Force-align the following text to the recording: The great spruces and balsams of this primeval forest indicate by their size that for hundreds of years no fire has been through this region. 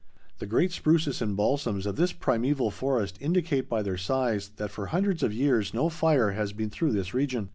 The 0.39 0.47
great 0.47 0.71
spruces 0.71 1.21
and 1.21 1.37
balsams 1.37 1.85
of 1.85 1.95
this 1.95 2.11
primeval 2.11 2.71
forest 2.71 3.17
indicate 3.21 3.69
by 3.69 3.83
their 3.83 3.97
size 3.97 4.49
that 4.55 4.71
for 4.71 4.87
hundreds 4.87 5.21
of 5.21 5.31
years 5.31 5.75
no 5.75 5.89
fire 5.89 6.31
has 6.31 6.53
been 6.53 6.71
through 6.71 6.93
this 6.93 7.13
region. 7.13 7.49